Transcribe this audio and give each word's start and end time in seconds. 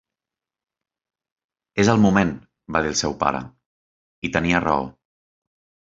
"És 1.85 1.93
el 1.95 2.01
moment", 2.07 2.33
va 2.77 2.83
dir 2.87 2.91
el 2.95 2.99
seu 3.05 3.17
pare, 3.23 3.45
i 4.31 4.37
tenia 4.39 4.67
raó. 4.69 4.93